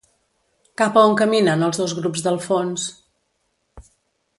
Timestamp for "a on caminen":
1.01-1.67